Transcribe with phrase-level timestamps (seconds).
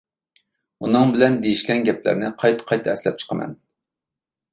[0.85, 3.53] ئۇنىڭ بىلەن دېيىشكەن گەپلەرنى قايتا قايتا ئەسلەپ چىقىمەن.